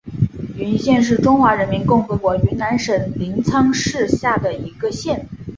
[0.57, 5.29] 云县是中华人民共和国云南省临沧市下属的一个县。